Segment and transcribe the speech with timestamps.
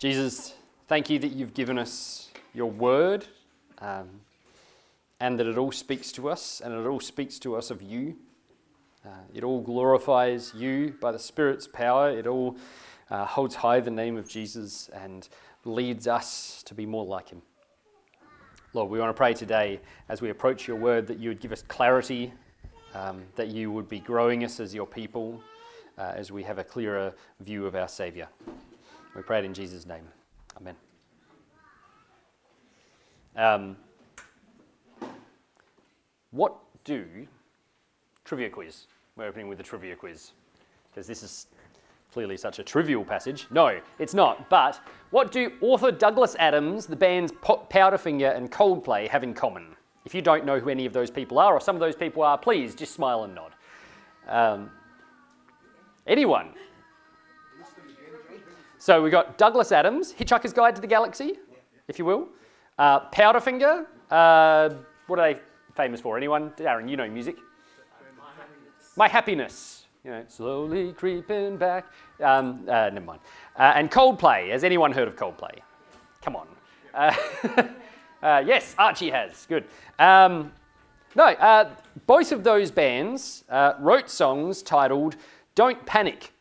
[0.00, 0.54] Jesus,
[0.88, 3.26] thank you that you've given us your word
[3.80, 4.08] um,
[5.20, 8.16] and that it all speaks to us and it all speaks to us of you.
[9.04, 12.08] Uh, it all glorifies you by the Spirit's power.
[12.08, 12.56] It all
[13.10, 15.28] uh, holds high the name of Jesus and
[15.66, 17.42] leads us to be more like him.
[18.72, 21.52] Lord, we want to pray today as we approach your word that you would give
[21.52, 22.32] us clarity,
[22.94, 25.42] um, that you would be growing us as your people
[25.98, 28.28] uh, as we have a clearer view of our Saviour.
[29.14, 30.04] We pray it in Jesus' name.
[30.56, 30.76] Amen.
[33.36, 33.76] Um,
[36.30, 37.06] what do
[38.24, 38.86] trivia quiz?
[39.16, 40.32] We're opening with a trivia quiz
[40.90, 41.46] because this is
[42.12, 43.46] clearly such a trivial passage.
[43.50, 44.48] No, it's not.
[44.50, 49.76] But what do author Douglas Adams, the bands Powderfinger and Coldplay have in common?
[50.04, 52.22] If you don't know who any of those people are, or some of those people
[52.22, 53.52] are, please just smile and nod.
[54.28, 54.70] Um,
[56.06, 56.54] anyone?
[58.80, 61.38] So we got Douglas Adams, Hitchhiker's Guide to the Galaxy,
[61.86, 62.28] if you will.
[62.78, 64.70] Uh, Powderfinger, uh,
[65.06, 65.40] what are they
[65.76, 66.16] famous for?
[66.16, 66.48] Anyone?
[66.52, 67.36] Darren, you know music.
[68.96, 69.84] My happiness.
[70.02, 71.88] You know, slowly creeping back.
[72.24, 73.20] Um, uh, never mind.
[73.54, 74.50] Uh, and Coldplay.
[74.50, 75.58] Has anyone heard of Coldplay?
[76.22, 76.48] Come on.
[76.94, 77.14] Uh,
[78.22, 79.44] uh, yes, Archie has.
[79.44, 79.66] Good.
[79.98, 80.52] Um,
[81.14, 81.68] no,
[82.06, 83.44] both of those bands
[83.78, 85.16] wrote songs titled
[85.54, 86.32] "Don't Panic."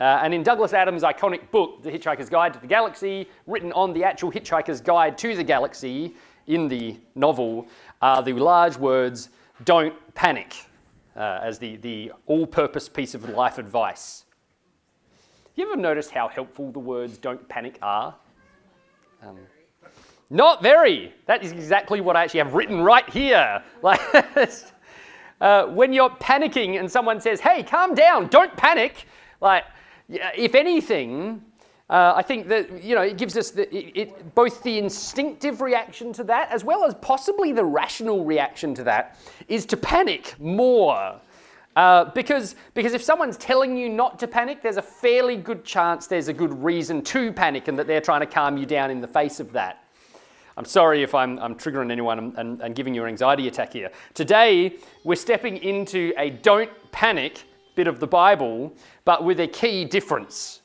[0.00, 3.92] Uh, and in Douglas Adams' iconic book, The Hitchhiker's Guide to the Galaxy, written on
[3.92, 6.14] the actual Hitchhiker's Guide to the Galaxy
[6.46, 7.68] in the novel,
[8.00, 9.28] are the large words,
[9.64, 10.56] don't panic,
[11.16, 14.24] uh, as the, the all purpose piece of life advice.
[15.54, 18.14] You ever noticed how helpful the words don't panic are?
[19.22, 19.36] Um,
[20.30, 21.12] not very.
[21.26, 23.62] That is exactly what I actually have written right here.
[23.82, 24.00] Like,
[25.42, 29.06] uh, when you're panicking and someone says, hey, calm down, don't panic,
[29.42, 29.64] like,
[30.10, 31.42] if anything,
[31.88, 35.60] uh, I think that you know it gives us the, it, it, both the instinctive
[35.60, 40.34] reaction to that as well as possibly the rational reaction to that is to panic
[40.38, 41.20] more.
[41.76, 46.08] Uh, because, because if someone's telling you not to panic, there's a fairly good chance
[46.08, 49.00] there's a good reason to panic and that they're trying to calm you down in
[49.00, 49.84] the face of that.
[50.56, 53.72] I'm sorry if I'm, I'm triggering anyone and, and, and giving you an anxiety attack
[53.72, 53.90] here.
[54.14, 57.44] Today, we're stepping into a don't panic
[57.74, 58.72] bit of the Bible,
[59.04, 60.60] but with a key difference.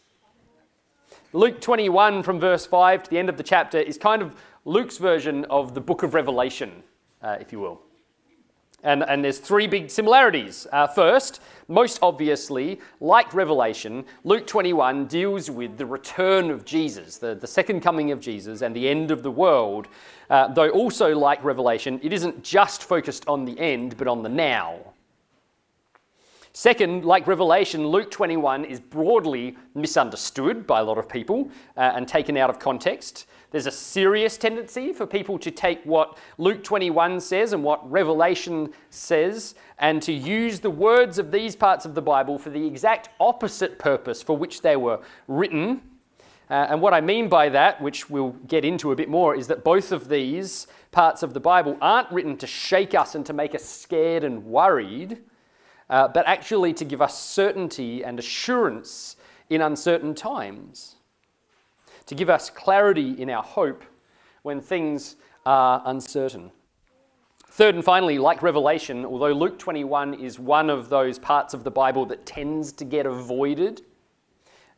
[1.33, 4.97] Luke 21, from verse 5 to the end of the chapter, is kind of Luke's
[4.97, 6.71] version of the book of Revelation,
[7.21, 7.81] uh, if you will.
[8.83, 10.67] And, and there's three big similarities.
[10.71, 17.35] Uh, first, most obviously, like Revelation, Luke 21 deals with the return of Jesus, the,
[17.35, 19.87] the second coming of Jesus, and the end of the world.
[20.29, 24.29] Uh, though also, like Revelation, it isn't just focused on the end, but on the
[24.29, 24.77] now.
[26.57, 32.07] Second, like Revelation, Luke 21 is broadly misunderstood by a lot of people uh, and
[32.07, 33.25] taken out of context.
[33.51, 38.71] There's a serious tendency for people to take what Luke 21 says and what Revelation
[38.89, 43.09] says and to use the words of these parts of the Bible for the exact
[43.19, 45.81] opposite purpose for which they were written.
[46.49, 49.47] Uh, and what I mean by that, which we'll get into a bit more, is
[49.47, 53.33] that both of these parts of the Bible aren't written to shake us and to
[53.33, 55.21] make us scared and worried
[55.89, 59.15] uh, but actually to give us certainty and assurance
[59.49, 60.95] in uncertain times,
[62.05, 63.83] to give us clarity in our hope
[64.41, 66.51] when things are uncertain.
[67.49, 71.71] Third and finally, like Revelation, although Luke 21 is one of those parts of the
[71.71, 73.81] Bible that tends to get avoided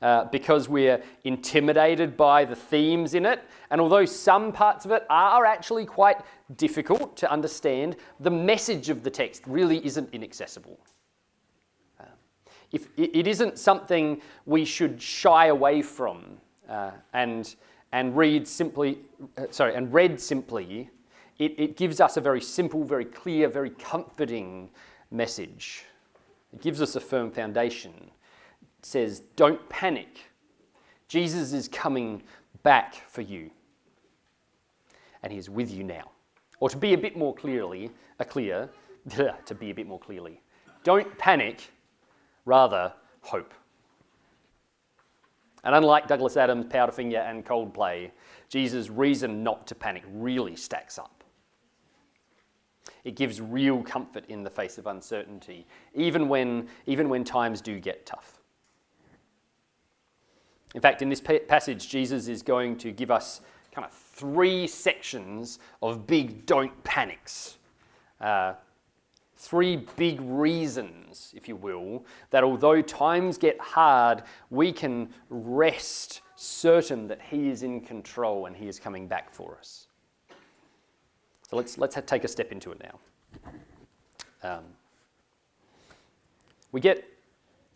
[0.01, 5.05] uh, because we're intimidated by the themes in it, and although some parts of it
[5.09, 6.17] are actually quite
[6.55, 10.79] difficult to understand, the message of the text really isn't inaccessible
[12.71, 16.37] if it isn't something we should shy away from
[16.69, 17.55] uh, and,
[17.91, 18.99] and read simply,
[19.37, 20.89] uh, sorry, and read simply,
[21.39, 24.69] it, it gives us a very simple, very clear, very comforting
[25.11, 25.85] message.
[26.53, 27.93] It gives us a firm foundation.
[28.79, 30.29] It says, don't panic.
[31.07, 32.23] Jesus is coming
[32.63, 33.49] back for you.
[35.23, 36.11] And he is with you now.
[36.59, 38.69] Or to be a bit more clearly, a clear,
[39.09, 40.41] to be a bit more clearly,
[40.83, 41.71] don't panic
[42.47, 43.53] rather hope.
[45.63, 48.11] And unlike Douglas Adams, Powderfinger, and Coldplay,
[48.47, 51.23] Jesus' reason not to panic really stacks up.
[53.03, 57.79] It gives real comfort in the face of uncertainty, even when, even when times do
[57.79, 58.39] get tough.
[60.73, 63.41] In fact, in this passage, Jesus is going to give us
[63.71, 67.57] kind of three sections of big don't panics.
[68.19, 68.53] Uh,
[69.37, 77.07] three big reasons, if you will, that although times get hard, we can rest certain
[77.07, 79.87] that He is in control and He is coming back for us.
[81.49, 82.99] So let's, let's take a step into it now.
[84.43, 84.63] Um,
[86.71, 87.05] we get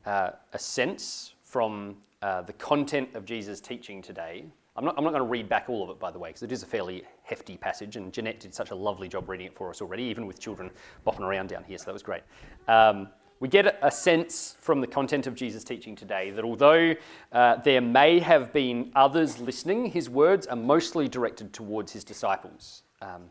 [0.05, 4.45] uh, a sense from uh, the content of Jesus' teaching today.
[4.81, 6.41] I'm not, I'm not going to read back all of it, by the way, because
[6.41, 9.53] it is a fairly hefty passage, and Jeanette did such a lovely job reading it
[9.53, 10.71] for us already, even with children
[11.05, 12.23] bopping around down here, so that was great.
[12.67, 13.07] Um,
[13.39, 16.95] we get a sense from the content of Jesus' teaching today that although
[17.31, 22.81] uh, there may have been others listening, his words are mostly directed towards his disciples.
[23.03, 23.25] Um,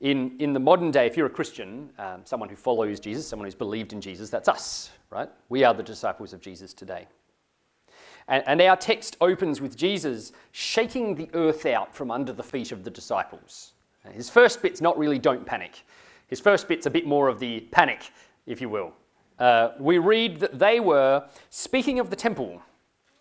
[0.00, 3.46] in, in the modern day, if you're a Christian, um, someone who follows Jesus, someone
[3.46, 5.30] who's believed in Jesus, that's us, right?
[5.48, 7.06] We are the disciples of Jesus today.
[8.28, 12.72] And, and our text opens with Jesus shaking the earth out from under the feet
[12.72, 13.72] of the disciples.
[14.12, 15.82] His first bit's not really don't panic.
[16.26, 18.10] His first bit's a bit more of the panic
[18.46, 18.92] if you will.
[19.38, 22.62] Uh, we read that they were speaking of the temple,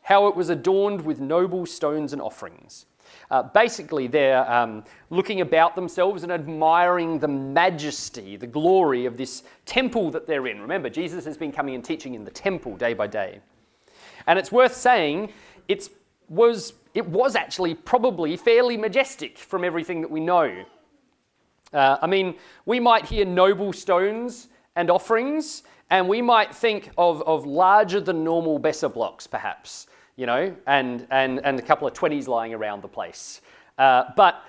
[0.02, 2.86] how it was adorned with noble stones and offerings.
[3.32, 9.44] Uh, basically, they're um, looking about themselves and admiring the majesty, the glory of this
[9.66, 10.62] temple that they're in.
[10.62, 13.40] Remember, Jesus has been coming and teaching in the temple day by day.
[14.28, 15.32] And it's worth saying
[15.68, 15.90] it's,
[16.30, 20.66] was, it was actually probably fairly majestic from everything that we know.
[21.74, 22.36] Uh, I mean,
[22.66, 28.24] we might hear noble stones and offerings, and we might think of, of larger than
[28.24, 32.82] normal Besser blocks, perhaps, you know, and, and, and a couple of 20s lying around
[32.82, 33.42] the place.
[33.78, 34.44] Uh, but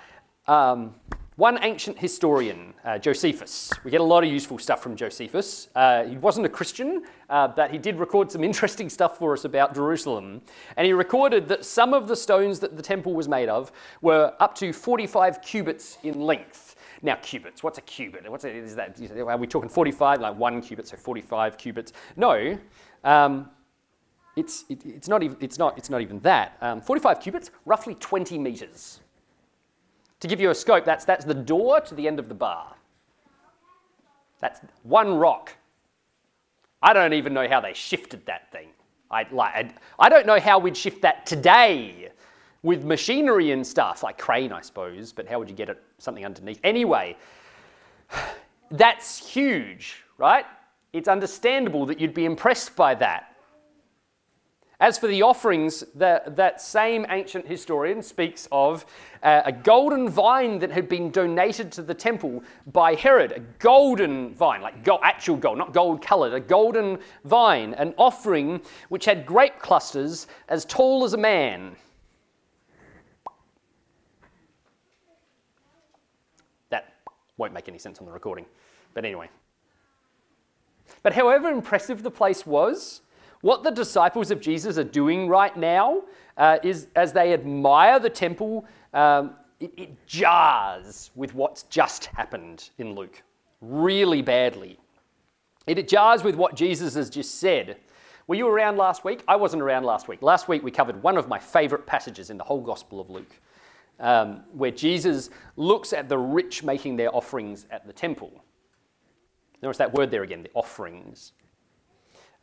[0.47, 0.93] um,
[1.37, 5.67] one ancient historian, uh, Josephus, we get a lot of useful stuff from Josephus.
[5.75, 9.43] Uh, he wasn't a Christian, uh, but he did record some interesting stuff for us
[9.43, 10.41] about Jerusalem.
[10.77, 14.33] And he recorded that some of the stones that the temple was made of were
[14.39, 16.77] up to 45 cubits in length.
[17.01, 17.61] Now, cubits.
[17.61, 18.29] What's a cubit?
[18.31, 18.97] What's a, is that?
[19.19, 21.91] Are we talking 45, like one cubit, so 45 cubits?
[22.15, 22.57] No.
[23.03, 23.49] Um,
[24.37, 26.57] it's, it, it's, not even, it's, not, it's not even that.
[26.61, 29.01] Um, 45 cubits, roughly 20 meters.
[30.21, 32.75] To give you a scope, that's, that's the door to the end of the bar.
[34.39, 35.55] That's one rock.
[36.81, 38.69] I don't even know how they shifted that thing.
[39.11, 42.09] I, like, I, I don't know how we'd shift that today
[42.63, 46.25] with machinery and stuff, like crane, I suppose, but how would you get it something
[46.25, 46.59] underneath?
[46.63, 47.15] Anyway,
[48.71, 50.45] that's huge, right?
[50.91, 53.34] It's understandable that you'd be impressed by that.
[54.79, 58.85] As for the offerings, the, that same ancient historian speaks of
[59.23, 63.31] uh, a golden vine that had been donated to the temple by Herod.
[63.31, 69.05] A golden vine, like actual gold, not gold colored, a golden vine, an offering which
[69.05, 71.77] had grape clusters as tall as a man.
[76.69, 76.95] That
[77.37, 78.45] won't make any sense on the recording.
[78.93, 79.29] But anyway.
[81.01, 83.01] But however impressive the place was,
[83.45, 86.01] what the disciples of Jesus are doing right now
[86.35, 92.71] uh, is as they admire the temple, um, it, it jars with what's just happened
[92.79, 93.21] in Luke
[93.61, 94.79] really badly.
[95.67, 97.77] It jars with what Jesus has just said.
[98.25, 99.23] Were you around last week?
[99.27, 100.23] I wasn't around last week.
[100.23, 103.39] Last week we covered one of my favorite passages in the whole Gospel of Luke
[103.99, 108.43] um, where Jesus looks at the rich making their offerings at the temple.
[109.61, 111.33] Notice that word there again, the offerings.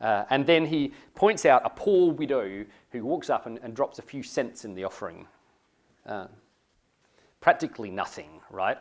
[0.02, 4.00] Uh, and then he points out a poor widow who walks up and, and drops
[4.00, 5.26] a few cents in the offering.
[6.04, 6.26] Uh,
[7.40, 8.78] practically nothing, right?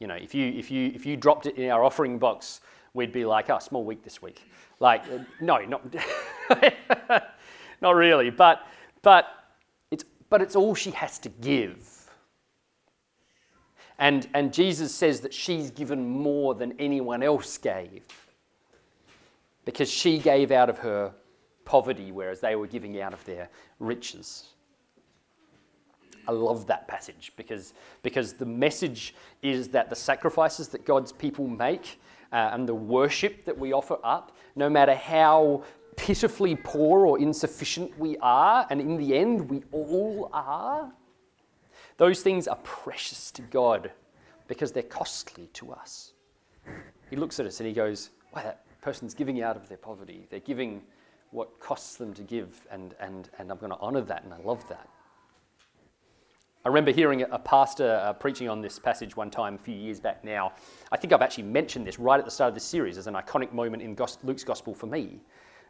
[0.00, 2.62] You know, if you, if, you, if you dropped it in our offering box,
[2.94, 4.42] we'd be like, oh, small week this week.
[4.80, 5.82] Like, uh, no, not,
[7.82, 8.30] not really.
[8.30, 8.66] But,
[9.02, 9.26] but
[9.90, 12.10] it's, but it's all she has to give.
[13.98, 18.02] And, and Jesus says that she's given more than anyone else gave
[19.68, 21.12] because she gave out of her
[21.66, 24.54] poverty, whereas they were giving out of their riches.
[26.26, 31.46] I love that passage because, because the message is that the sacrifices that God's people
[31.46, 32.00] make
[32.32, 35.64] uh, and the worship that we offer up, no matter how
[35.96, 40.90] pitifully poor or insufficient we are, and in the end, we all are,
[41.98, 43.92] those things are precious to God
[44.46, 46.14] because they're costly to us.
[47.10, 50.26] He looks at us and he goes, Wow, that person's giving out of their poverty.
[50.30, 50.82] They're giving
[51.30, 54.38] what costs them to give, and, and, and I'm going to honor that, and I
[54.38, 54.88] love that.
[56.64, 60.00] I remember hearing a pastor uh, preaching on this passage one time a few years
[60.00, 60.52] back now.
[60.90, 63.14] I think I've actually mentioned this right at the start of this series as an
[63.14, 65.20] iconic moment in Luke's gospel for me.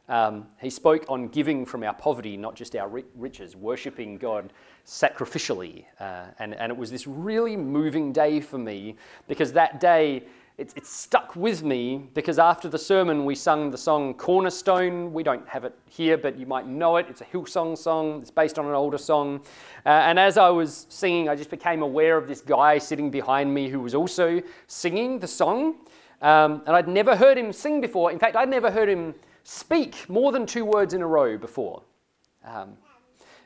[0.09, 4.53] Um, he spoke on giving from our poverty, not just our riches, worshipping God
[4.87, 5.85] sacrificially.
[6.01, 8.97] Uh, and, and it was this really moving day for me
[9.29, 10.25] because that day
[10.59, 15.13] it's, it's stuck with me because after the sermon we sung the song Cornerstone.
[15.13, 17.07] We don't have it here, but you might know it.
[17.09, 18.21] It's a Hillsong song.
[18.21, 19.41] It's based on an older song.
[19.87, 23.55] Uh, and as I was singing, I just became aware of this guy sitting behind
[23.55, 25.77] me who was also singing the song.
[26.23, 28.11] Um, and I'd never heard him sing before.
[28.11, 31.83] In fact, I'd never heard him speak more than two words in a row before.
[32.45, 32.77] Um,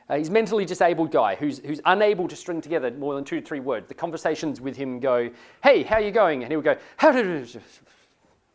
[0.09, 3.39] uh, he's a mentally disabled guy who's, who's unable to string together more than two
[3.39, 3.87] to three words.
[3.87, 5.29] The conversations with him go,
[5.63, 6.43] hey, how are you going?
[6.43, 7.51] And he would go, how did And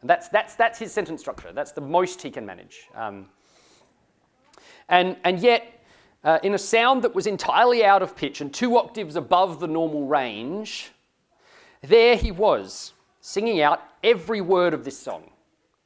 [0.02, 1.52] that's, that's, that's his sentence structure.
[1.52, 2.88] That's the most he can manage.
[2.94, 3.26] Um,
[4.88, 5.82] and, and yet,
[6.24, 9.68] uh, in a sound that was entirely out of pitch and two octaves above the
[9.68, 10.90] normal range,
[11.82, 15.30] there he was, singing out every word of this song,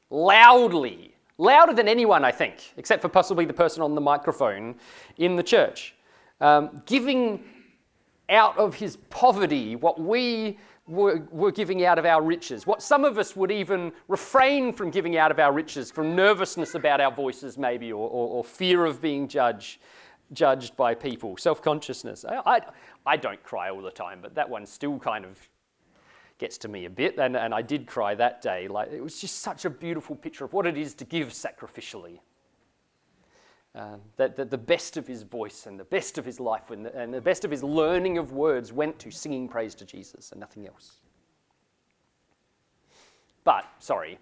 [0.09, 4.75] loudly, louder than anyone, I think, except for possibly the person on the microphone
[5.17, 5.95] in the church,
[6.41, 7.43] um, giving
[8.29, 13.05] out of his poverty what we were, were, giving out of our riches, what some
[13.05, 17.11] of us would even refrain from giving out of our riches, from nervousness about our
[17.11, 19.79] voices, maybe, or, or, or fear of being judged.
[20.31, 22.25] Judged by people, self consciousness.
[22.25, 22.61] I, I,
[23.05, 25.37] I don't cry all the time, but that one still kind of
[26.37, 28.67] gets to me a bit, and, and I did cry that day.
[28.67, 32.19] Like it was just such a beautiful picture of what it is to give sacrificially.
[34.17, 36.95] That, that the best of his voice and the best of his life and the,
[36.95, 40.39] and the best of his learning of words went to singing praise to Jesus and
[40.39, 40.99] nothing else.
[43.43, 44.19] But, sorry,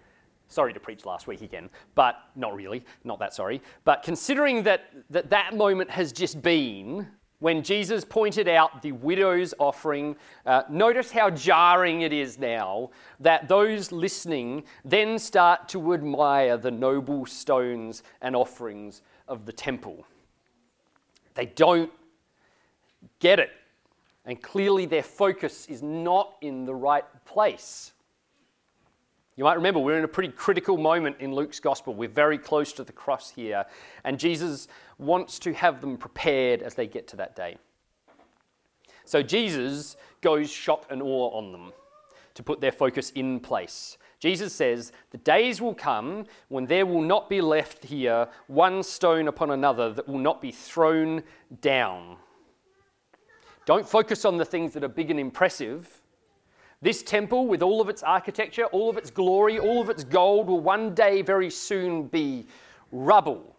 [0.48, 3.60] sorry to preach last week again, but not really, not that sorry.
[3.84, 7.06] But considering that that, that moment has just been,
[7.42, 10.14] when Jesus pointed out the widow's offering,
[10.46, 16.70] uh, notice how jarring it is now that those listening then start to admire the
[16.70, 20.06] noble stones and offerings of the temple.
[21.34, 21.90] They don't
[23.18, 23.50] get it,
[24.24, 27.92] and clearly their focus is not in the right place.
[29.36, 31.94] You might remember we're in a pretty critical moment in Luke's gospel.
[31.94, 33.64] We're very close to the cross here,
[34.04, 37.56] and Jesus wants to have them prepared as they get to that day.
[39.04, 41.72] So Jesus goes shock and awe on them
[42.34, 43.96] to put their focus in place.
[44.20, 49.28] Jesus says, The days will come when there will not be left here one stone
[49.28, 51.22] upon another that will not be thrown
[51.60, 52.16] down.
[53.64, 56.01] Don't focus on the things that are big and impressive
[56.82, 60.48] this temple, with all of its architecture, all of its glory, all of its gold,
[60.48, 62.44] will one day very soon be
[62.90, 63.56] rubble.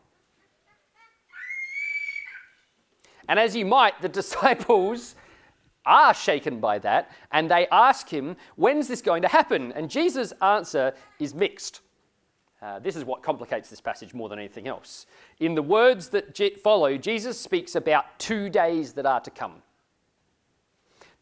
[3.29, 5.15] And as you might, the disciples
[5.85, 9.71] are shaken by that and they ask him, When's this going to happen?
[9.73, 11.81] And Jesus' answer is mixed.
[12.61, 15.05] Uh, this is what complicates this passage more than anything else.
[15.41, 19.61] In the words that follow, Jesus speaks about two days that are to come.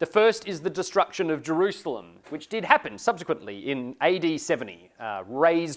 [0.02, 5.22] The first is the destruction of Jerusalem, which did happen subsequently in AD 70, uh,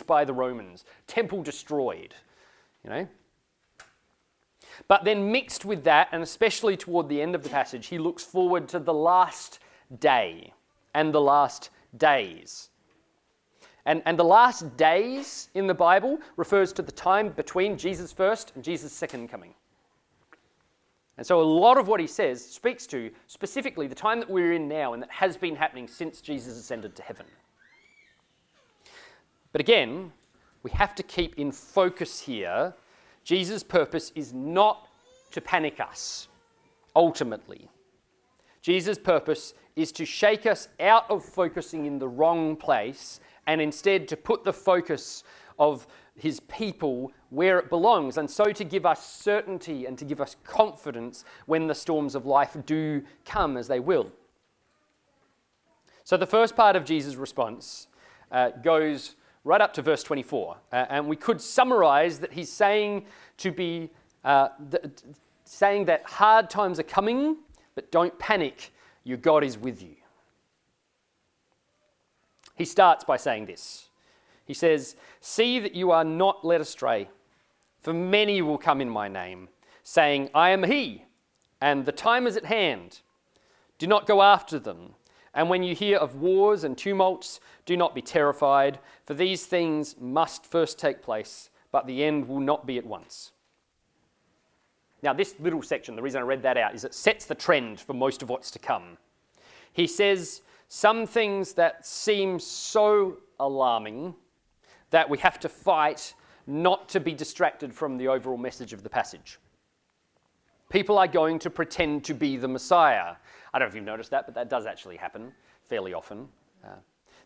[0.07, 2.15] by the Romans, temple destroyed,
[2.83, 3.07] you know.
[4.87, 8.23] But then, mixed with that, and especially toward the end of the passage, he looks
[8.23, 9.59] forward to the last
[9.99, 10.53] day
[10.95, 12.69] and the last days.
[13.85, 18.53] And, and the last days in the Bible refers to the time between Jesus' first
[18.55, 19.53] and Jesus' second coming.
[21.17, 24.53] And so a lot of what he says speaks to specifically the time that we're
[24.53, 27.25] in now and that has been happening since Jesus ascended to heaven.
[29.51, 30.11] But again,
[30.63, 32.73] we have to keep in focus here.
[33.23, 34.89] Jesus' purpose is not
[35.31, 36.27] to panic us,
[36.95, 37.69] ultimately.
[38.61, 44.07] Jesus' purpose is to shake us out of focusing in the wrong place and instead
[44.07, 45.23] to put the focus
[45.59, 50.21] of his people where it belongs, and so to give us certainty and to give
[50.21, 54.11] us confidence when the storms of life do come as they will.
[56.03, 57.87] So, the first part of Jesus' response
[58.31, 63.05] uh, goes right up to verse 24, uh, and we could summarize that he's saying
[63.37, 63.89] to be
[64.23, 64.83] uh, th-
[65.43, 67.37] saying that hard times are coming,
[67.75, 68.71] but don't panic,
[69.03, 69.95] your God is with you.
[72.55, 73.89] He starts by saying this
[74.45, 77.09] he says, See that you are not led astray,
[77.81, 79.49] for many will come in my name,
[79.83, 81.03] saying, I am he,
[81.59, 83.01] and the time is at hand.
[83.77, 84.93] Do not go after them.
[85.33, 89.95] And when you hear of wars and tumults, do not be terrified, for these things
[89.99, 93.33] must first take place, but the end will not be at once.
[95.03, 97.81] Now, this little section, the reason I read that out is it sets the trend
[97.81, 98.97] for most of what's to come.
[99.73, 104.15] He says some things that seem so alarming
[104.89, 106.13] that we have to fight
[106.47, 109.39] not to be distracted from the overall message of the passage.
[110.69, 113.15] People are going to pretend to be the Messiah.
[113.53, 115.31] I don't know if you've noticed that, but that does actually happen
[115.63, 116.27] fairly often.
[116.63, 116.69] Uh,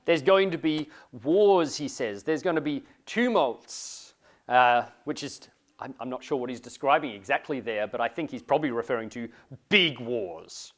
[0.05, 0.89] There's going to be
[1.23, 2.23] wars, he says.
[2.23, 4.13] There's going to be tumults,
[4.47, 5.41] uh, which is,
[5.79, 9.09] I'm, I'm not sure what he's describing exactly there, but I think he's probably referring
[9.11, 9.29] to
[9.69, 10.73] big wars.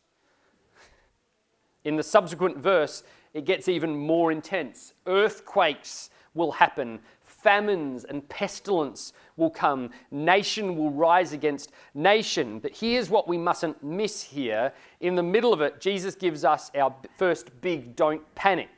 [1.84, 4.94] In the subsequent verse, it gets even more intense.
[5.08, 12.60] Earthquakes will happen, famines and pestilence will come, nation will rise against nation.
[12.60, 14.74] But here's what we mustn't miss here.
[15.00, 18.70] In the middle of it, Jesus gives us our first big don't panic.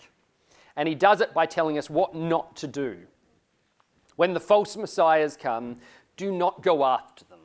[0.75, 2.97] And he does it by telling us what not to do.
[4.15, 5.77] When the false messiahs come,
[6.17, 7.39] do not go after them,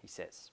[0.00, 0.50] he says.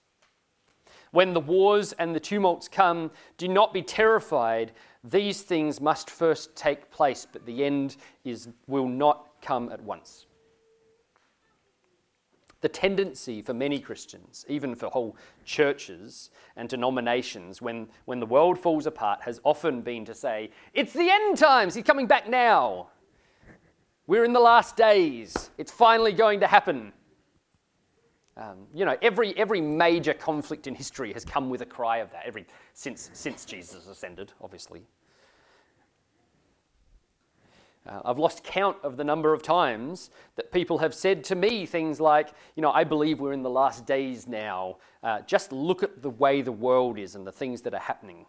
[1.12, 4.72] When the wars and the tumults come, do not be terrified.
[5.02, 10.26] These things must first take place, but the end is, will not come at once.
[12.60, 15.16] The tendency for many Christians, even for whole
[15.46, 20.92] churches and denominations, when, when the world falls apart, has often been to say, It's
[20.92, 22.88] the end times, he's coming back now.
[24.06, 26.92] We're in the last days, it's finally going to happen.
[28.40, 32.10] Um, you know, every, every major conflict in history has come with a cry of
[32.12, 34.82] that, every, since, since Jesus ascended, obviously.
[37.86, 41.66] Uh, I've lost count of the number of times that people have said to me
[41.66, 44.78] things like, you know, I believe we're in the last days now.
[45.02, 48.24] Uh, just look at the way the world is and the things that are happening.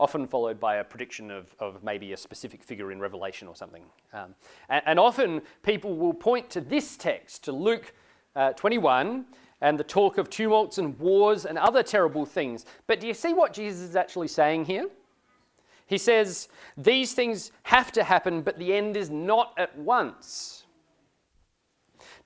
[0.00, 3.84] Often followed by a prediction of, of maybe a specific figure in Revelation or something.
[4.14, 4.34] Um,
[4.70, 7.92] and, and, often people will point to this text, to Luke
[8.38, 9.26] uh, 21,
[9.60, 12.64] and the talk of tumults and wars and other terrible things.
[12.86, 14.88] But do you see what Jesus is actually saying here?
[15.86, 20.64] He says, These things have to happen, but the end is not at once.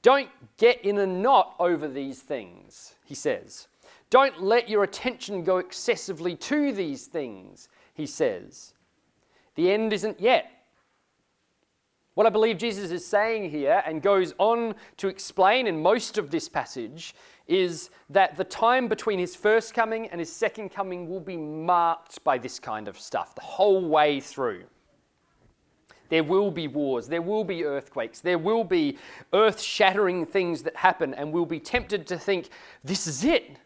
[0.03, 0.29] Don't
[0.59, 3.69] get in a knot over these things, he says.
[4.11, 8.75] Don't let your attention go excessively to these things, he says.
[9.55, 10.51] The end isn't yet.
[12.15, 16.31] What I believe Jesus is saying here and goes on to explain in most of
[16.31, 17.15] this passage
[17.47, 22.23] is that the time between his first coming and his second coming will be marked
[22.23, 24.65] by this kind of stuff the whole way through.
[26.11, 28.99] There will be wars, there will be earthquakes, there will be
[29.33, 32.51] earth shattering things that happen, and we'll be tempted to think,
[32.85, 33.57] this is it.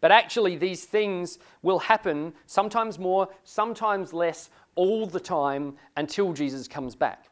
[0.00, 6.68] But actually, these things will happen sometimes more, sometimes less, all the time until Jesus
[6.68, 7.28] comes back.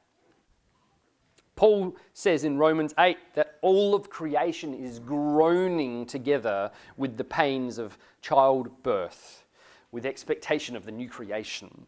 [1.57, 7.77] Paul says in Romans 8 that all of creation is groaning together with the pains
[7.77, 9.45] of childbirth,
[9.93, 11.87] with expectation of the new creation.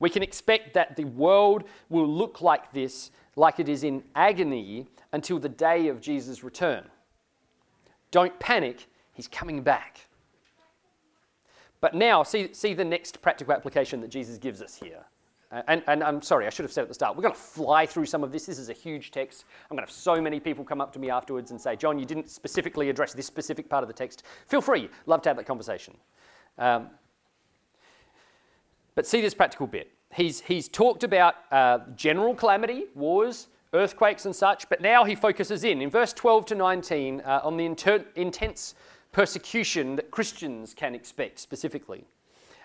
[0.00, 4.88] We can expect that the world will look like this, like it is in agony,
[5.12, 6.84] until the day of Jesus' return.
[8.10, 10.08] Don't panic, he's coming back.
[11.84, 15.04] But now, see, see the next practical application that Jesus gives us here.
[15.68, 17.84] And, and, I'm sorry, I should have said at the start, we're going to fly
[17.84, 18.46] through some of this.
[18.46, 19.44] This is a huge text.
[19.64, 21.98] I'm going to have so many people come up to me afterwards and say, John,
[21.98, 24.22] you didn't specifically address this specific part of the text.
[24.46, 25.94] Feel free, love to have that conversation.
[26.56, 26.88] Um,
[28.94, 29.90] but see this practical bit.
[30.10, 35.64] He's, he's talked about uh, general calamity, wars, earthquakes, and such, but now he focuses
[35.64, 38.74] in, in verse 12 to 19, uh, on the inter- intense
[39.14, 42.04] persecution that Christians can expect specifically.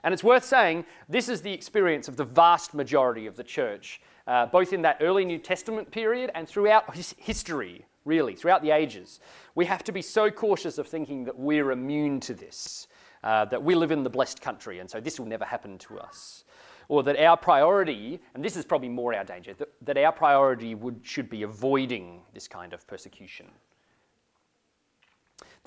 [0.04, 4.02] And it's worth saying this is the experience of the vast majority of the church,
[4.26, 8.72] uh, both in that early New Testament period and throughout his history, really, throughout the
[8.72, 9.20] ages.
[9.54, 12.88] We have to be so cautious of thinking that we're immune to this,
[13.24, 16.00] uh, that we live in the blessed country, and so this will never happen to
[16.00, 16.46] us.
[16.88, 20.74] Or that our priority, and this is probably more our danger, that, that our priority
[20.74, 23.46] would, should be avoiding this kind of persecution.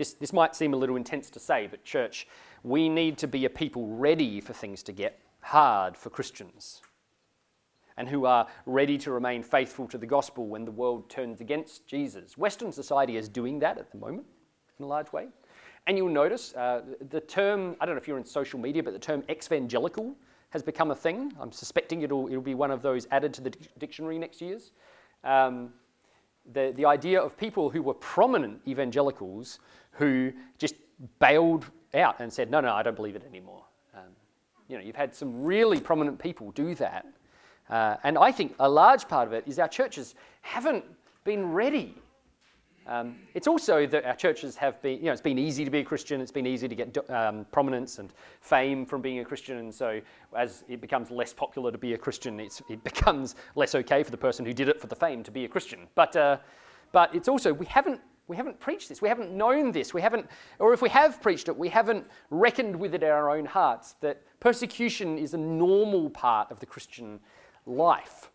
[0.03, 2.27] This, this might seem a little intense to say, but church,
[2.65, 6.83] we need to be a people ready for things to get hard for Christians
[7.97, 11.87] and who are ready to remain faithful to the gospel when the world turns against
[11.87, 12.37] Jesus.
[12.37, 14.27] Western society is doing that at the moment
[14.81, 15.29] in a large way.
[15.87, 18.95] And you'll notice uh, the term, I don't know if you're in social media, but
[18.95, 20.17] the term exvangelical
[20.51, 21.33] has become a thing.
[21.39, 24.73] I'm suspecting it'll, it'll be one of those added to the dictionary next year's.
[25.23, 25.75] Um,
[26.53, 29.61] the, the idea of people who were prominent evangelicals
[29.93, 30.75] who just
[31.19, 33.65] bailed out and said, no, no, I don't believe it anymore.
[33.95, 34.03] Um,
[34.69, 37.07] you know, you've had some really prominent people do that.
[37.69, 40.85] Uh, and I think a large part of it is our churches haven't
[41.25, 41.95] been ready.
[42.87, 45.79] Um, it's also that our churches have been, you know, it's been easy to be
[45.79, 49.59] a Christian, it's been easy to get um, prominence and fame from being a Christian,
[49.59, 50.01] and so
[50.37, 54.17] as it becomes less popular to be a Christian, it becomes less okay for the
[54.17, 55.87] person who did it for the fame to be a Christian.
[55.95, 56.39] But, uh,
[56.91, 58.01] but it's also, we haven't
[58.33, 60.27] we haven't preached this, we haven't known this, we haven't,
[60.59, 63.95] or if we have preached it, we haven't reckoned with it in our own hearts
[64.01, 67.21] that persecution is a normal part of the Christian
[67.67, 68.31] life.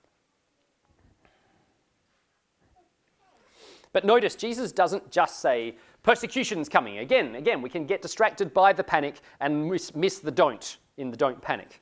[3.92, 7.00] But notice, Jesus doesn't just say, persecution's coming.
[7.00, 11.10] Again, again, we can get distracted by the panic and miss, miss the don't in
[11.10, 11.82] the don't panic.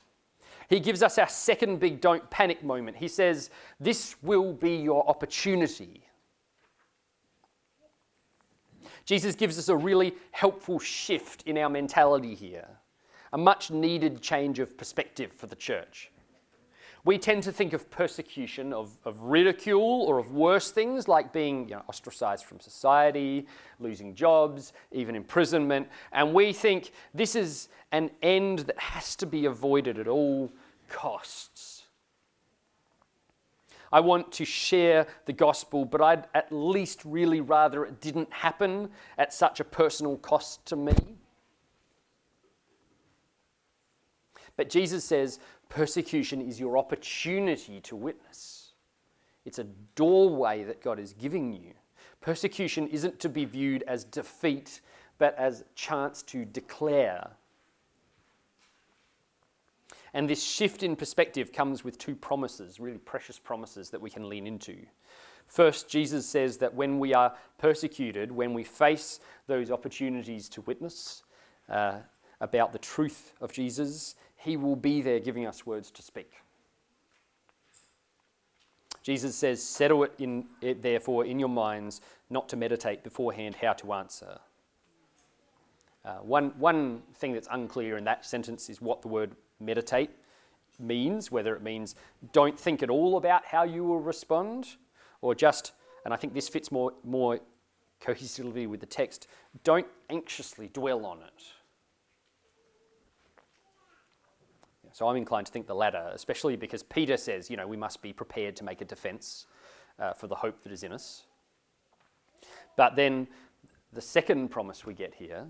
[0.70, 2.96] He gives us our second big don't panic moment.
[2.96, 6.05] He says, This will be your opportunity.
[9.06, 12.68] Jesus gives us a really helpful shift in our mentality here,
[13.32, 16.10] a much needed change of perspective for the church.
[17.04, 21.68] We tend to think of persecution, of, of ridicule, or of worse things like being
[21.68, 23.46] you know, ostracized from society,
[23.78, 25.86] losing jobs, even imprisonment.
[26.10, 30.50] And we think this is an end that has to be avoided at all
[30.88, 31.75] costs.
[33.92, 38.90] I want to share the gospel, but I'd at least really rather it didn't happen
[39.18, 40.94] at such a personal cost to me.
[44.56, 48.72] But Jesus says persecution is your opportunity to witness.
[49.44, 51.72] It's a doorway that God is giving you.
[52.20, 54.80] Persecution isn't to be viewed as defeat,
[55.18, 57.30] but as chance to declare.
[60.16, 64.30] And this shift in perspective comes with two promises, really precious promises that we can
[64.30, 64.78] lean into.
[65.46, 71.22] First, Jesus says that when we are persecuted, when we face those opportunities to witness
[71.68, 71.98] uh,
[72.40, 76.32] about the truth of Jesus, he will be there giving us words to speak.
[79.02, 82.00] Jesus says, Settle it, in, it therefore in your minds,
[82.30, 84.38] not to meditate beforehand how to answer.
[86.06, 90.10] Uh, one, one thing that's unclear in that sentence is what the word meditate
[90.78, 91.94] means, whether it means
[92.32, 94.76] don't think at all about how you will respond,
[95.22, 95.72] or just,
[96.04, 97.40] and I think this fits more, more
[98.00, 99.26] cohesively with the text,
[99.64, 101.42] don't anxiously dwell on it.
[104.92, 108.00] So I'm inclined to think the latter, especially because Peter says, you know, we must
[108.00, 109.44] be prepared to make a defense
[109.98, 111.24] uh, for the hope that is in us.
[112.78, 113.28] But then
[113.92, 115.46] the second promise we get here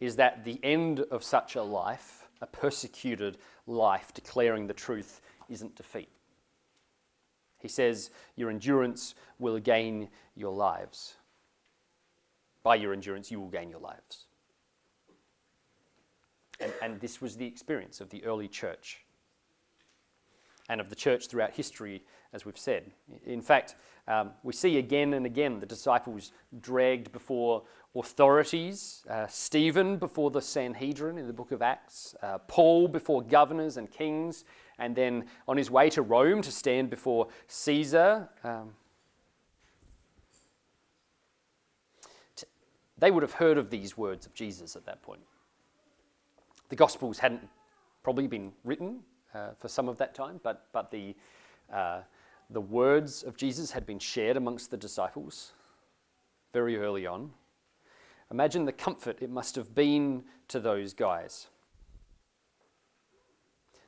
[0.00, 5.76] is that the end of such a life, a persecuted life declaring the truth, isn't
[5.76, 6.08] defeat.
[7.58, 11.14] He says, Your endurance will gain your lives.
[12.62, 14.26] By your endurance, you will gain your lives.
[16.60, 19.04] And, and this was the experience of the early church
[20.68, 22.90] and of the church throughout history, as we've said.
[23.24, 23.76] In fact,
[24.08, 27.62] um, we see again and again the disciples dragged before
[28.00, 33.76] authorities, uh, Stephen before the Sanhedrin in the book of Acts, uh, Paul before governors
[33.76, 34.44] and kings,
[34.78, 38.28] and then on his way to Rome to stand before Caesar.
[38.44, 38.74] Um,
[42.34, 42.46] t-
[42.98, 45.22] they would have heard of these words of Jesus at that point.
[46.68, 47.48] The Gospels hadn't
[48.02, 49.00] probably been written
[49.34, 51.14] uh, for some of that time, but, but the,
[51.72, 52.00] uh,
[52.50, 55.52] the words of Jesus had been shared amongst the disciples
[56.52, 57.30] very early on.
[58.30, 61.48] Imagine the comfort it must have been to those guys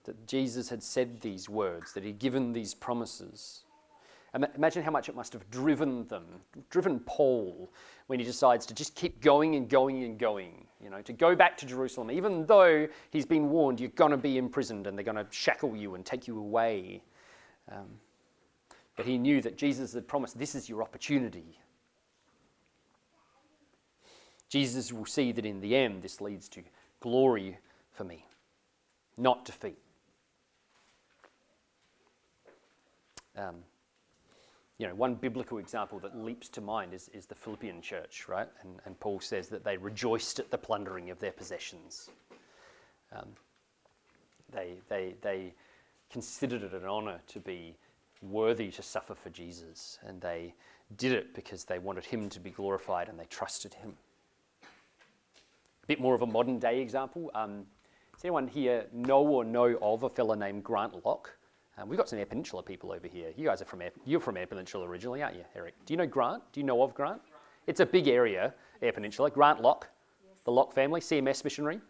[0.08, 3.64] that Jesus had said these words, that he'd given these promises.
[4.56, 6.24] Imagine how much it must have driven them,
[6.70, 7.70] driven Paul
[8.06, 11.34] when he decides to just keep going and going and going, you know, to go
[11.36, 15.04] back to Jerusalem, even though he's been warned you're going to be imprisoned and they're
[15.04, 17.02] going to shackle you and take you away.
[17.70, 17.86] Um,
[18.96, 21.58] but he knew that Jesus had promised this is your opportunity.
[24.48, 26.62] Jesus will see that in the end this leads to
[27.00, 27.58] glory
[27.92, 28.24] for me,
[29.16, 29.78] not defeat.
[33.36, 33.56] Um,
[34.78, 38.48] you know, one biblical example that leaps to mind is, is the Philippian church, right?
[38.62, 42.10] And, and Paul says that they rejoiced at the plundering of their possessions.
[43.12, 43.28] Um,
[44.52, 45.52] they, they, they
[46.10, 47.76] considered it an honor to be
[48.22, 50.54] worthy to suffer for Jesus, and they
[50.96, 53.94] did it because they wanted him to be glorified and they trusted him.
[55.88, 57.30] A bit more of a modern day example.
[57.34, 57.64] Um,
[58.12, 61.34] does anyone here know or know of a fellow named Grant Locke?
[61.78, 63.30] Um, we've got some Eyre Peninsula people over here.
[63.38, 65.72] You guys are from Eyre, you're from Eyre Peninsula originally, aren't you, Eric?
[65.86, 66.42] Do you know Grant?
[66.52, 67.22] Do you know of Grant?
[67.66, 69.30] It's a big area, Eyre Peninsula.
[69.30, 69.88] Grant Locke,
[70.44, 71.80] the Locke family, CMS missionary.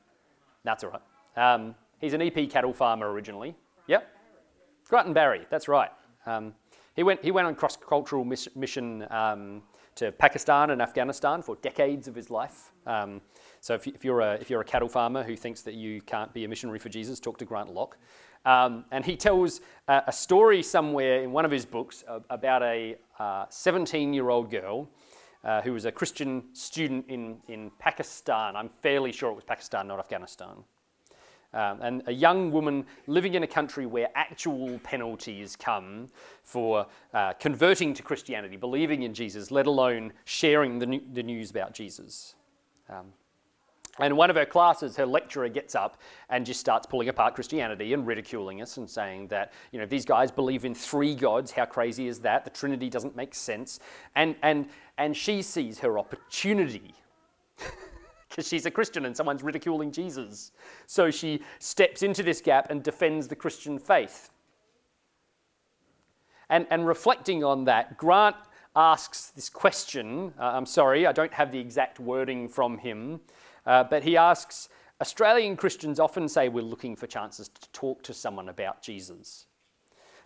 [0.62, 1.02] That's all right.
[1.36, 3.56] Um, he's an EP cattle farmer originally.
[3.88, 4.08] Yep.
[4.88, 5.90] Grant and Barry, that's right.
[6.24, 6.54] Um,
[6.94, 9.62] he, went, he went on cross cultural miss, mission um,
[9.98, 12.72] to Pakistan and Afghanistan for decades of his life.
[12.86, 13.20] Um,
[13.60, 16.32] so if, if, you're a, if you're a cattle farmer who thinks that you can't
[16.32, 17.98] be a missionary for Jesus, talk to Grant Locke.
[18.44, 22.96] Um, and he tells a, a, story somewhere in one of his books about a
[23.50, 24.88] 17 uh, year old girl
[25.42, 28.54] uh, who was a Christian student in, in Pakistan.
[28.54, 30.64] I'm fairly sure it was Pakistan, not Afghanistan.
[31.58, 36.06] Um, and a young woman living in a country where actual penalties come
[36.44, 41.74] for uh, converting to Christianity, believing in Jesus, let alone sharing the, the news about
[41.74, 42.36] Jesus.
[42.88, 43.06] Um,
[43.98, 47.92] and one of her classes, her lecturer gets up and just starts pulling apart Christianity
[47.92, 51.50] and ridiculing us and saying that, you know, these guys believe in three gods.
[51.50, 52.44] How crazy is that?
[52.44, 53.80] The Trinity doesn't make sense.
[54.14, 56.94] And, and, and she sees her opportunity
[58.38, 60.52] because she's a Christian and someone's ridiculing Jesus.
[60.86, 64.30] So she steps into this gap and defends the Christian faith.
[66.50, 68.36] And, and reflecting on that, Grant
[68.74, 70.32] asks this question.
[70.38, 73.20] Uh, I'm sorry, I don't have the exact wording from him.
[73.66, 74.68] Uh, but he asks
[75.00, 79.46] Australian Christians often say we're looking for chances to talk to someone about Jesus.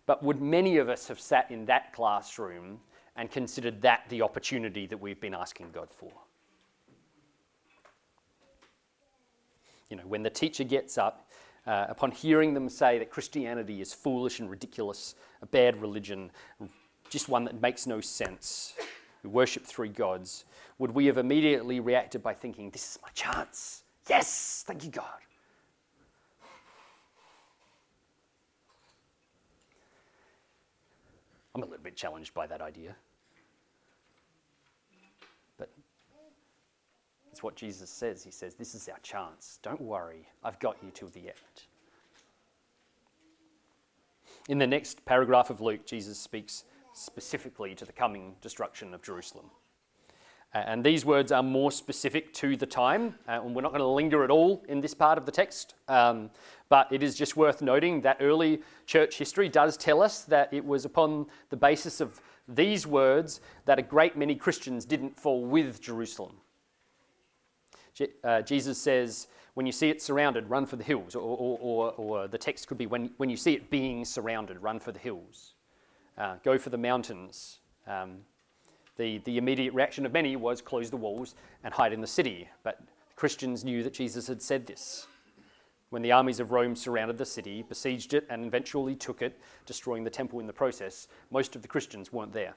[0.07, 2.81] But would many of us have sat in that classroom
[3.17, 6.13] and considered that the opportunity that we've been asking God for?
[9.93, 11.29] You know, when the teacher gets up,
[11.67, 16.31] uh, upon hearing them say that Christianity is foolish and ridiculous, a bad religion,
[17.11, 18.73] just one that makes no sense,
[19.23, 20.47] we worship three gods,
[20.79, 23.83] would we have immediately reacted by thinking, This is my chance?
[24.09, 25.05] Yes, thank you, God.
[31.55, 32.97] I'm a little bit challenged by that idea.
[37.33, 38.23] It's what Jesus says.
[38.23, 39.59] He says, This is our chance.
[39.63, 41.65] Don't worry, I've got you till the end.
[44.49, 49.47] In the next paragraph of Luke, Jesus speaks specifically to the coming destruction of Jerusalem.
[50.53, 53.87] And these words are more specific to the time, uh, and we're not going to
[53.87, 55.75] linger at all in this part of the text.
[55.89, 56.29] Um,
[56.69, 60.63] but it is just worth noting that early church history does tell us that it
[60.63, 65.81] was upon the basis of these words that a great many Christians didn't fall with
[65.81, 66.42] Jerusalem.
[68.25, 71.15] Uh, Jesus says, when you see it surrounded, run for the hills.
[71.15, 74.63] Or, or, or, or, the text could be, when, when you see it being surrounded,
[74.63, 75.55] run for the hills.
[76.17, 77.59] Uh, go for the mountains.
[77.87, 78.19] Um,
[78.97, 82.49] the, the immediate reaction of many was close the walls and hide in the city.
[82.63, 82.81] But
[83.17, 85.07] Christians knew that Jesus had said this.
[85.91, 90.05] When the armies of Rome surrounded the city, besieged it, and eventually took it, destroying
[90.05, 92.55] the temple in the process, most of the Christians weren't there.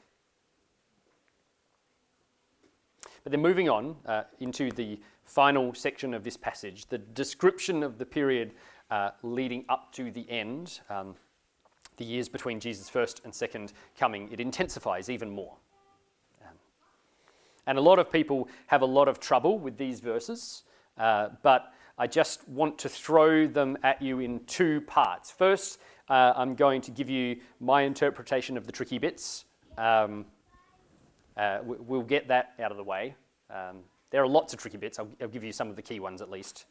[3.24, 7.98] But then moving on uh, into the final section of this passage, the description of
[7.98, 8.54] the period
[8.92, 11.16] uh, leading up to the end, um,
[11.98, 15.56] the years between Jesus' first and second coming, it intensifies even more.
[17.68, 20.64] And a lot of people have a lot of trouble with these verses,
[20.98, 25.32] uh, but I just want to throw them at you in two parts.
[25.32, 29.46] First, uh, I'm going to give you my interpretation of the tricky bits.
[29.78, 30.26] Um,
[31.38, 33.16] uh, we'll get that out of the way.
[33.50, 33.78] Um,
[34.12, 35.00] there are lots of tricky bits.
[35.00, 36.65] I'll, I'll, give you some of the key ones at least.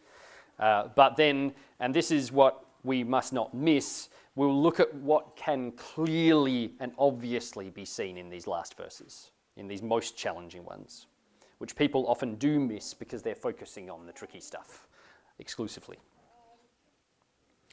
[0.58, 5.36] Uh, but then, and this is what we must not miss, we'll look at what
[5.36, 11.06] can clearly and obviously be seen in these last verses in these most challenging ones,
[11.58, 14.86] which people often do miss because they're focusing on the tricky stuff
[15.38, 15.98] exclusively.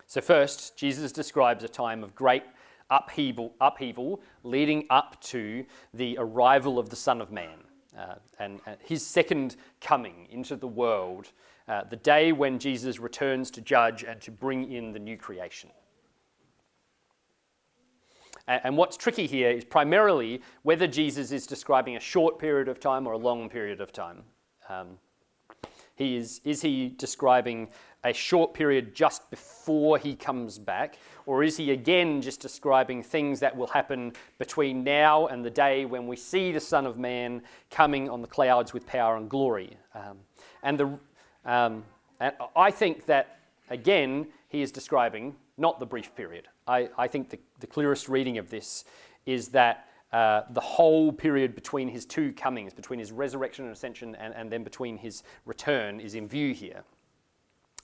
[0.06, 2.44] So, first, Jesus describes a time of great
[2.90, 7.60] upheaval, upheaval leading up to the arrival of the Son of Man
[7.98, 11.32] uh, and, and, his second coming into the world,
[11.68, 15.70] uh, the day when Jesus returns to judge and to bring in the new creation.
[18.48, 23.08] And what's tricky here is primarily whether Jesus is describing a short period of time
[23.08, 24.24] or a long period of time.
[24.68, 24.98] Um,
[25.96, 27.70] he is, is he describing
[28.04, 33.40] a short period just before he comes back, or is he again just describing things
[33.40, 37.44] that will happen between now and the day when we see the Son of Man
[37.70, 39.78] coming on the clouds with power and glory?
[39.94, 40.18] Um,
[40.64, 40.86] and, the,
[41.46, 41.84] um,
[42.20, 46.48] and I think that, again, he is describing not the brief period.
[46.68, 48.84] I, I think the, the clearest reading of this
[49.28, 54.16] is that uh, the whole period between his two comings, between his resurrection and ascension,
[54.16, 56.84] and, and then between his return, is in view here.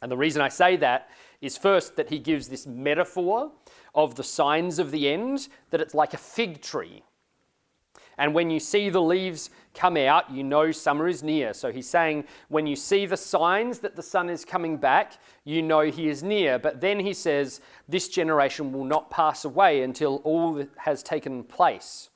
[0.02, 1.10] And the reason I say that
[1.42, 3.52] is first that he gives this metaphor
[3.96, 7.04] of the signs of the end, that it's like a fig tree.
[8.20, 11.54] And when you see the leaves come out, you know summer is near.
[11.54, 15.14] So he's saying, when you see the signs that the Son is coming back,
[15.44, 16.58] you know he is near.
[16.58, 22.10] But then he says, this generation will not pass away until all has taken place.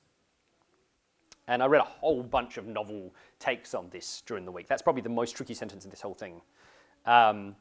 [1.52, 4.70] And I read a whole bunch of novel takes on this during the week.
[4.70, 6.40] That's probably the most tricky sentence in this whole thing.
[7.06, 7.58] Um,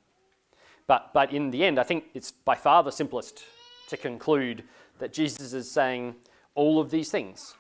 [0.87, 3.43] but, but in the end, I think it's by far the simplest
[3.89, 4.63] to conclude
[5.01, 6.15] that Jesus is saying
[6.55, 7.57] all of these things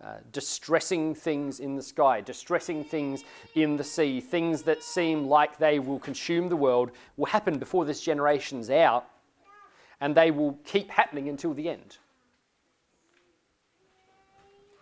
[0.00, 3.24] uh, distressing things in the sky, distressing things
[3.56, 7.84] in the sea, things that seem like they will consume the world, will happen before
[7.84, 9.06] this generation's out,
[10.00, 11.98] and they will keep happening until the end.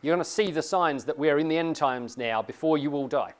[0.02, 2.78] You're going to see the signs that we are in the end times now before
[2.78, 3.34] you all die.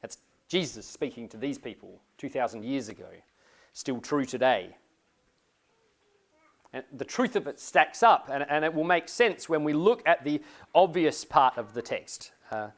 [0.00, 3.08] That's Jesus speaking to these people 2,000 years ago,
[3.72, 4.76] still true today.
[6.72, 9.72] And the truth of it stacks up, and, and it will make sense when we
[9.72, 10.40] look at the
[10.74, 12.32] obvious part of the text.
[12.50, 12.68] Uh,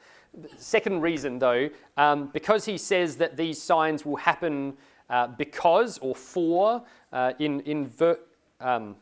[0.57, 4.75] second reason, though, um, because he says that these signs will happen
[5.11, 8.19] uh, because or for, uh, in, in, ver-
[8.61, 8.97] um,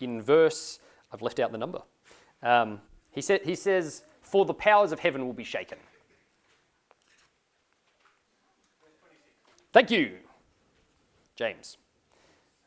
[0.00, 0.80] in verse,
[1.12, 1.82] I've left out the number.
[2.42, 2.80] Um,
[3.10, 5.78] he, sa- he says, For the powers of heaven will be shaken.
[9.72, 10.16] Thank you,
[11.36, 11.76] James.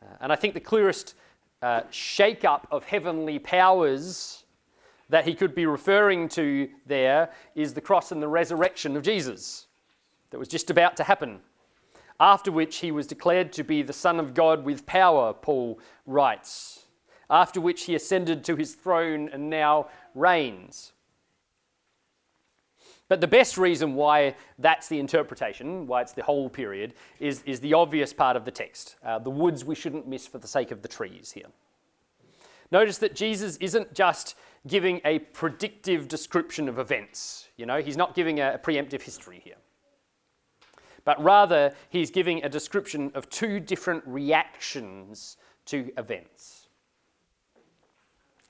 [0.01, 1.15] Uh, and I think the clearest
[1.61, 4.43] uh, shake up of heavenly powers
[5.09, 9.67] that he could be referring to there is the cross and the resurrection of Jesus
[10.29, 11.39] that was just about to happen.
[12.19, 16.80] After which he was declared to be the Son of God with power, Paul writes.
[17.31, 20.91] After which he ascended to his throne and now reigns.
[23.07, 27.59] But the best reason why that's the interpretation, why it's the whole period, is, is
[27.59, 28.95] the obvious part of the text.
[29.03, 31.47] Uh, the woods we shouldn't miss for the sake of the trees here.
[32.71, 37.49] Notice that Jesus isn't just giving a predictive description of events.
[37.57, 39.57] You know, he's not giving a, a preemptive history here.
[41.03, 46.60] But rather, he's giving a description of two different reactions to events.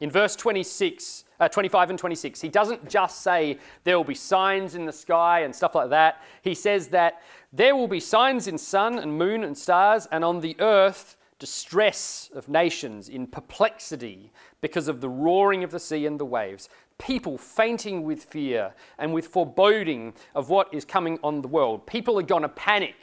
[0.02, 4.74] In verse 26, uh, 25 and 26, he doesn't just say there will be signs
[4.74, 6.24] in the sky and stuff like that.
[6.42, 7.22] He says that
[7.54, 12.32] there will be signs in sun and moon and stars, and on the earth, distress
[12.34, 16.68] of nations in perplexity because of the roaring of the sea and the waves.
[16.98, 21.86] People fainting with fear and with foreboding of what is coming on the world.
[21.86, 22.96] People are going to panic.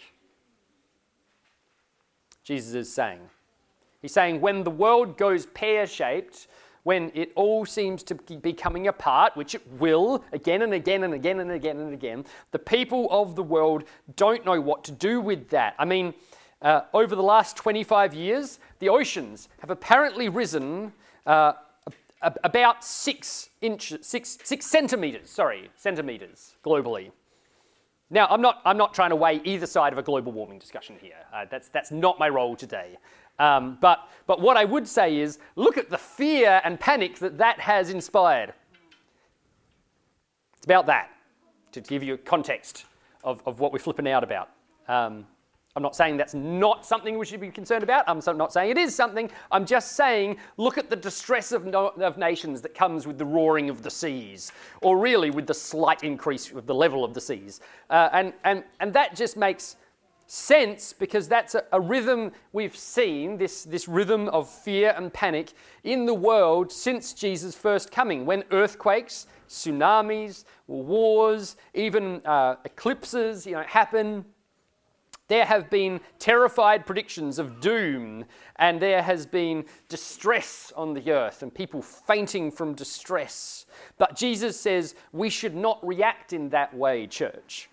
[2.43, 3.21] Jesus is saying.
[4.03, 6.47] He's saying when the world goes pear shaped,
[6.83, 11.15] when it all seems to be coming apart, which it will again and again and
[11.15, 13.85] again and again and again, the people of the world
[14.17, 15.75] don't know what to do with that.
[15.79, 16.15] I mean,
[16.63, 20.93] uh, over the last 25 years, the oceans have apparently risen
[21.27, 21.53] uh,
[22.23, 27.11] about six inches, six, six centimeters, sorry, centimeters globally.
[28.11, 30.97] Now, I'm not, I'm not trying to weigh either side of a global warming discussion
[31.01, 31.19] here.
[31.33, 32.97] Uh, that's, that's not my role today.
[33.39, 37.39] Um, but, but what I would say is look at the fear and panic that
[37.39, 38.53] that has inspired.
[40.57, 41.11] It's about that,
[41.73, 42.85] to give you context
[43.23, 44.51] of, of what we're flipping out about.
[44.89, 45.27] Um,
[45.77, 48.03] I'm not saying that's not something we should be concerned about.
[48.09, 49.31] I'm not saying it is something.
[49.53, 53.25] I'm just saying look at the distress of, no, of nations that comes with the
[53.25, 54.51] roaring of the seas,
[54.83, 57.61] or really with the slight increase of the level of the seas.
[57.91, 59.77] Uh, and, and, and that just makes
[60.29, 65.53] sense because that's a, a, rhythm we've seen, this, this rhythm of fear and panic
[65.85, 73.55] in the world since Jesus' first coming, when earthquakes, tsunamis, wars, even uh, eclipses you
[73.55, 74.25] know, happen.
[75.29, 78.25] There have been terrified predictions of doom,
[78.57, 83.67] and there has been distress on the earth and people fainting from distress.
[83.97, 87.69] But Jesus says we should not react in that way, church.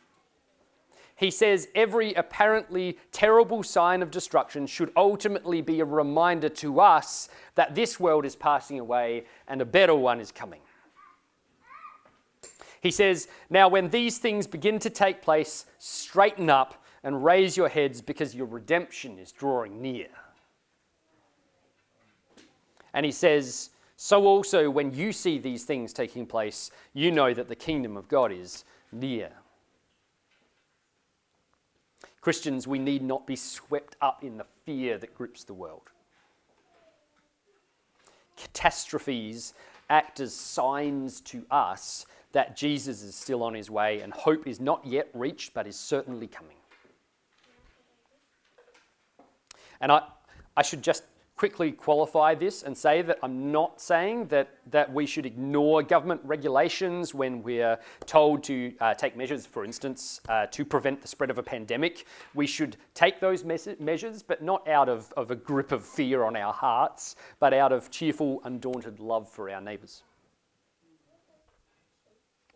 [1.15, 7.29] He says every apparently terrible sign of destruction should ultimately be a reminder to us
[7.55, 10.59] that this world is passing away and a better one is coming.
[12.81, 17.69] He says, Now, when these things begin to take place, straighten up and raise your
[17.69, 20.09] heads because your redemption is drawing near.
[22.93, 27.47] And he says, So also, when you see these things taking place, you know that
[27.47, 29.31] the kingdom of God is near.
[32.25, 35.91] Christians, we need not be swept up in the fear that grips the world.
[38.35, 39.53] Catastrophes
[39.91, 44.59] act as signs to us that Jesus is still on his way and hope is
[44.59, 46.57] not yet reached but is certainly coming.
[49.79, 50.01] And I,
[50.57, 51.03] I should just
[51.35, 56.21] quickly qualify this and say that I'm not saying that, that we should ignore government
[56.23, 61.29] regulations when we're told to uh, take measures, for instance, uh, to prevent the spread
[61.29, 62.05] of a pandemic.
[62.35, 66.23] We should take those mes- measures, but not out of, of a grip of fear
[66.23, 70.03] on our hearts, but out of cheerful, undaunted love for our neighbours.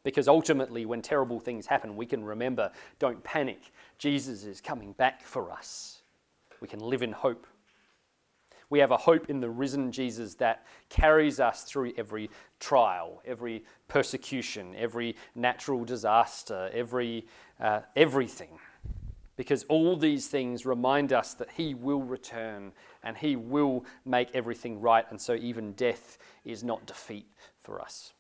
[0.04, 3.74] Because ultimately, when terrible things happen, we can remember don't panic.
[3.98, 6.02] Jesus is coming back for us.
[6.62, 7.46] We can live in hope.
[8.70, 13.64] We have a hope in the risen Jesus that carries us through every trial, every
[13.88, 17.26] persecution, every natural disaster, every
[17.60, 18.60] uh, everything.
[19.38, 24.80] Because all these things remind us that He will return and He will make everything
[24.82, 27.26] right, and so even death is not defeat
[27.62, 28.14] for us.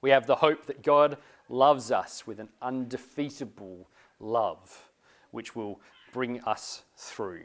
[0.00, 1.18] We have the hope that God
[1.48, 3.88] loves us with an undefeatable
[4.18, 4.90] love,
[5.30, 5.80] which will
[6.12, 7.44] bring us through.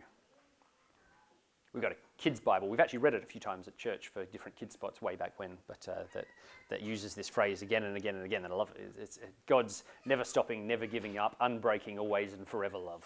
[1.73, 2.69] We've got a kids' Bible.
[2.69, 5.33] We've actually read it a few times at church for different kids' spots way back
[5.37, 6.25] when, but uh, that,
[6.69, 8.45] that uses this phrase again and again and again.
[8.45, 8.93] And I love it.
[8.99, 13.03] It's, it's God's never stopping, never giving up, unbreaking, always and forever love.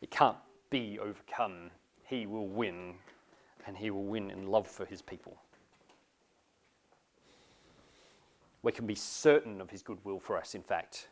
[0.00, 0.36] It can't
[0.70, 1.70] be overcome.
[2.04, 2.94] He will win,
[3.66, 5.36] and He will win in love for His people.
[8.62, 11.08] We can be certain of His goodwill for us, in fact,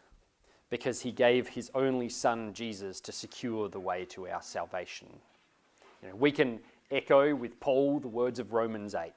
[0.68, 5.08] because He gave His only Son, Jesus, to secure the way to our salvation.
[6.02, 9.12] You know, we can echo with Paul the words of Romans 8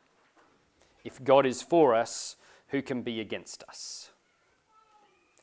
[1.04, 2.36] If God is for us,
[2.70, 4.12] who can be against us?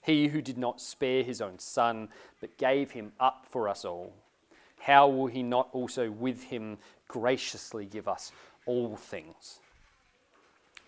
[0.02, 2.08] He who did not spare his own son,
[2.40, 4.14] but gave him up for us all,
[4.80, 8.32] how will he not also with him graciously give us
[8.64, 9.60] all things?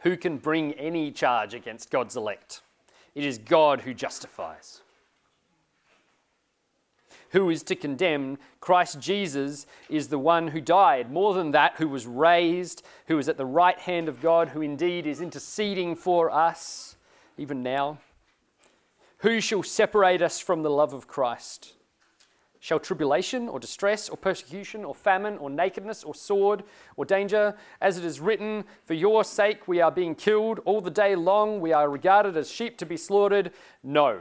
[0.00, 2.62] Who can bring any charge against God's elect?
[3.14, 4.80] It is God who justifies
[7.32, 8.38] who is to condemn.
[8.60, 11.10] Christ Jesus is the one who died.
[11.10, 14.60] More than that, who was raised, who is at the right hand of God, who
[14.60, 16.96] indeed is interceding for us,
[17.36, 17.98] even now.
[19.18, 21.74] Who shall separate us from the love of Christ?
[22.60, 26.62] Shall tribulation or distress or persecution or famine or nakedness or sword
[26.96, 30.90] or danger, as it is written, For your sake we are being killed all the
[30.90, 33.52] day long, we are regarded as sheep to be slaughtered?
[33.82, 34.20] No.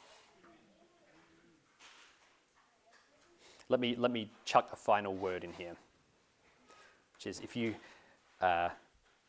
[3.71, 5.75] Let me, let me chuck a final word in here,
[7.15, 7.73] which is if you
[8.41, 8.67] uh,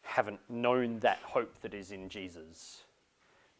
[0.02, 2.82] haven't known that hope that is in Jesus,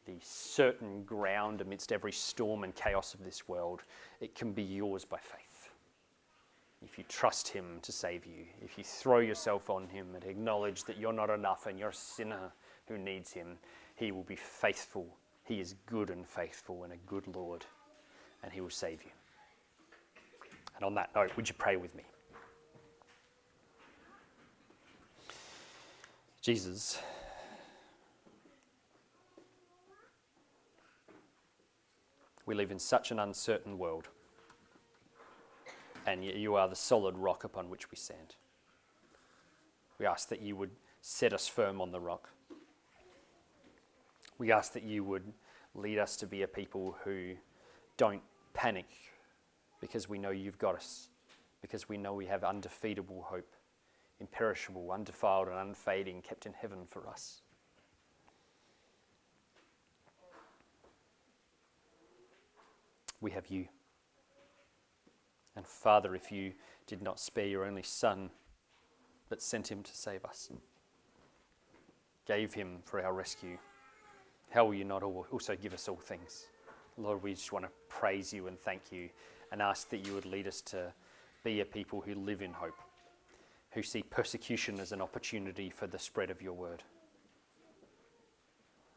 [0.07, 3.83] the certain ground amidst every storm and chaos of this world,
[4.21, 5.71] it can be yours by faith.
[6.85, 10.83] If you trust Him to save you, if you throw yourself on Him and acknowledge
[10.85, 12.53] that you're not enough and you're a sinner
[12.89, 13.57] who needs Him,
[13.95, 15.07] He will be faithful.
[15.45, 17.65] He is good and faithful and a good Lord,
[18.43, 19.11] and He will save you.
[20.83, 22.03] And on that note, would you pray with me?
[26.41, 26.99] Jesus,
[32.47, 34.09] we live in such an uncertain world,
[36.05, 38.35] and you are the solid rock upon which we stand.
[40.01, 42.29] We ask that you would set us firm on the rock.
[44.37, 45.33] We ask that you would
[45.77, 47.35] lead us to be a people who
[47.97, 48.23] don't
[48.53, 48.89] panic
[49.83, 51.09] because we know you've got us,
[51.61, 53.53] because we know we have undefeatable hope,
[54.21, 57.43] imperishable, undefiled, and unfading, kept in heaven for us.
[63.21, 63.67] We have you.
[65.57, 66.53] And Father, if you
[66.87, 68.31] did not spare your only Son,
[69.29, 70.49] but sent him to save us,
[72.25, 73.59] gave him for our rescue,
[74.51, 76.47] how will you not also give us all things?
[76.97, 79.09] Lord, we just want to praise you and thank you
[79.53, 80.93] and ask that you would lead us to
[81.45, 82.79] be a people who live in hope,
[83.73, 86.83] who see persecution as an opportunity for the spread of your word,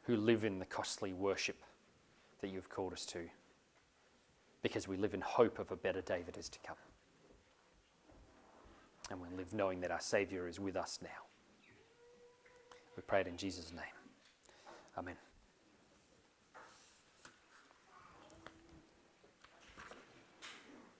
[0.03, 1.57] who live in the costly worship
[2.41, 3.19] that you've called us to,
[4.63, 6.77] because we live in hope of a better day that is to come.
[9.11, 11.09] And we live knowing that our Saviour is with us now.
[12.95, 13.83] We pray it in Jesus' name.
[14.97, 15.15] Amen.